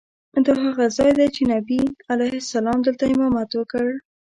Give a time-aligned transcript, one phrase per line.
[0.45, 3.87] دا هغه ځای دی چې نبي علیه السلام دلته امامت وکړ.